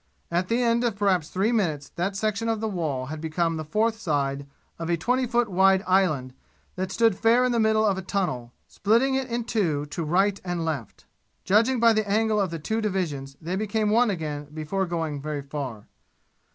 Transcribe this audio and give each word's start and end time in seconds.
At 0.31 0.47
the 0.47 0.63
end 0.63 0.83
of 0.83 0.95
perhaps 0.95 1.29
three 1.29 1.51
minutes 1.51 1.89
that 1.89 2.15
section 2.15 2.49
of 2.49 2.59
the 2.59 2.67
wall 2.67 3.05
had 3.13 3.21
become 3.21 3.55
the 3.57 3.63
fourth 3.63 3.99
side 3.99 4.47
of 4.79 4.89
a 4.89 4.97
twenty 4.97 5.27
foot 5.27 5.47
wide 5.47 5.83
island 5.85 6.33
that 6.75 6.91
stood 6.91 7.15
fair 7.15 7.43
in 7.45 7.51
the 7.51 7.59
middle 7.59 7.85
of 7.85 7.99
a 7.99 8.01
tunnel, 8.01 8.51
splitting 8.67 9.13
it 9.13 9.29
in 9.29 9.43
two 9.43 9.85
to 9.85 10.03
right 10.03 10.41
and 10.43 10.65
left. 10.65 11.05
Judging 11.43 11.79
by 11.79 11.93
the 11.93 12.09
angle 12.09 12.41
of 12.41 12.49
the 12.49 12.57
two 12.57 12.81
divisions 12.81 13.37
they 13.39 13.55
became 13.55 13.91
one 13.91 14.09
again 14.09 14.47
before 14.51 14.87
going 14.87 15.21
very 15.21 15.43
far. 15.43 15.85